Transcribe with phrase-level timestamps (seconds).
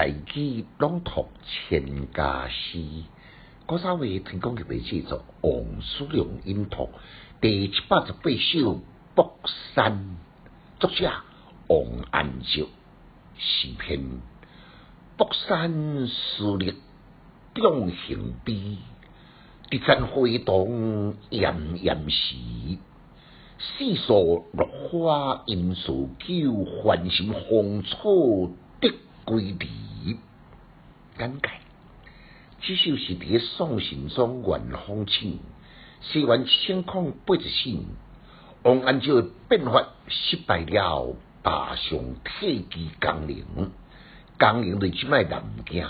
[0.00, 2.82] 大举朗读千家诗，
[3.66, 6.88] 古早话提供嘅笔记作王叔良音读
[7.42, 8.76] 第七百十八首
[9.14, 9.30] 《北
[9.74, 9.92] 山》，
[10.80, 11.12] 作者
[11.68, 12.66] 王安石，
[13.36, 14.00] 诗篇
[15.18, 16.76] 北山思立
[17.52, 18.78] 中行悲，
[19.70, 21.54] 一阵回动炎
[21.84, 22.36] 炎时，
[23.58, 28.50] 四树落花因树酒，欢心芳草。
[29.22, 29.68] 归地
[31.20, 31.50] 简介，
[32.62, 35.38] 这首是伫宋神宗元丰庆，
[36.00, 37.84] 西元千空八十四年，
[38.62, 43.44] 王安石变法失败了，大上退居江陵，
[44.38, 45.86] 江陵对即卖南京，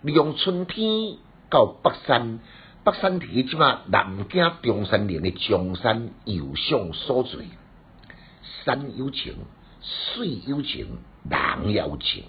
[0.00, 1.18] 利用春天
[1.50, 2.38] 到北山，
[2.84, 7.30] 北山伫即卖南京中山陵的中山游赏所在，
[8.64, 9.34] 山有情，
[9.82, 10.96] 水有情，
[11.28, 12.24] 人有情。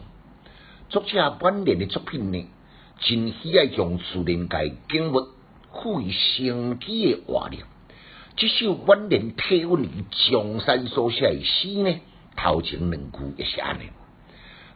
[0.87, 2.47] 作者晚年的作品呢，
[2.99, 5.29] 真喜爱用自然界景物
[5.73, 7.63] 赋予生机的活力。
[8.35, 11.99] 这首晚年体温于江山所写的诗呢，
[12.37, 13.89] 头前两句也是安尼。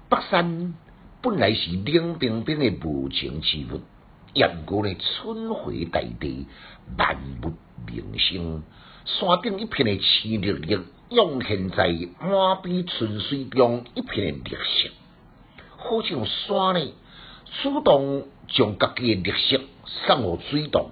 [0.10, 0.74] 北山
[1.22, 3.82] 本来是冷冰冰的无情之物，
[4.34, 6.48] 不过呢，春回大地，
[6.98, 7.54] 万物
[7.86, 8.64] 明生，
[9.06, 10.80] 山顶一片的青绿绿，
[11.10, 11.88] 涌现在
[12.20, 14.90] 满笔春水中一片的绿色。
[15.82, 16.94] 好像山呢，
[17.64, 20.92] 主动将家己的绿色送互水洞，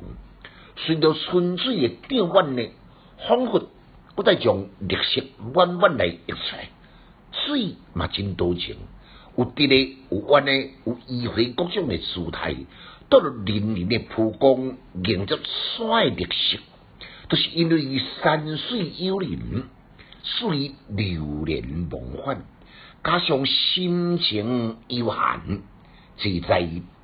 [0.78, 2.64] 随着春水的转弯呢，
[3.28, 3.70] 仿佛
[4.16, 6.70] 不再将绿色弯弯来溢出来。
[7.32, 8.78] 水嘛真多情，
[9.38, 12.56] 有直的，有弯诶，有迂回各种的姿态，
[13.10, 15.38] 到了粼粼的蒲公迎着
[15.78, 16.58] 山的绿色，
[17.30, 19.66] 都是因为伊山水幽灵，
[20.24, 22.46] 水流连忘返。
[23.08, 25.61] 加上心情悠闲，
[26.17, 26.59] 坐在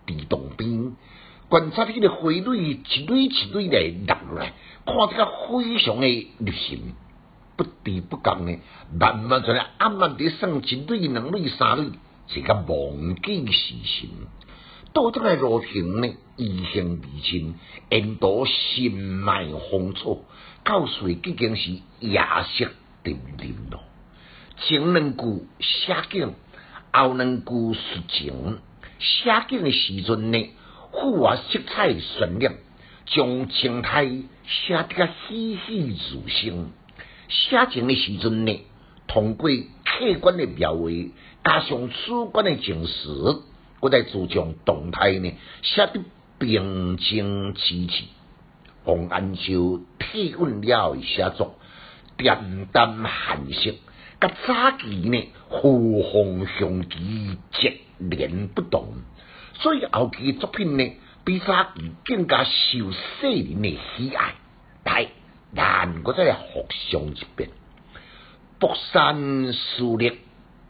[0.05, 0.97] 地洞边，
[1.47, 4.53] 观察迄个花蕊一蕊一蕊来落来，
[4.85, 6.93] 看这个非常的热心，
[7.55, 8.59] 不知不觉呢，
[8.99, 11.91] 慢慢在暗暗地算一蕊、两蕊、三蕊，
[12.27, 14.09] 是个忘记时辰。
[14.91, 17.55] 到这个路程呢，异乡离亲，
[17.89, 20.17] 沿途心脉风草，
[20.65, 21.71] 到水已经是
[22.01, 22.19] 夜
[22.57, 22.69] 色
[23.05, 23.79] 沉沉咯。
[24.65, 26.33] 前两句写景，
[26.93, 27.75] 后两句抒
[28.07, 28.59] 情。
[28.97, 30.51] 写景的时阵呢，
[30.93, 32.49] 赋予色彩绚丽，
[33.05, 34.05] 将情态
[34.45, 36.69] 写得栩栩如生。
[37.27, 38.61] 写情的时阵呢，
[39.05, 41.11] 通过客观的描绘，
[41.43, 43.09] 加上主观的情绪，
[43.81, 45.99] 我再注重动态呢，写得
[46.39, 48.03] 平静凄凄。
[48.85, 49.51] 王安石
[49.99, 51.59] 体温了写作，
[52.17, 53.79] 恬淡含蓄。
[54.23, 58.87] 甲早期呢，呼风向旗，接连不动，
[59.55, 60.93] 所以后期作品呢，
[61.25, 64.35] 比早期更加受世人的喜爱。
[64.85, 65.07] 来，
[65.53, 67.49] 咱我再来复诵一遍：
[68.59, 70.19] 北山树立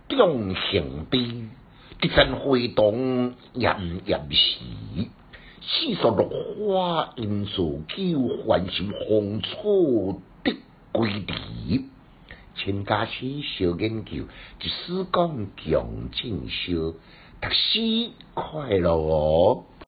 [0.09, 4.61] 中行悲，一阵花动炎炎时。
[5.61, 6.27] 四十六
[6.57, 10.55] 花因树酒，还心芳草得
[10.91, 11.85] 归地。
[12.55, 14.25] 全家师小研究，
[14.61, 16.95] 一时讲强进修，
[17.41, 19.65] 读书快乐哦。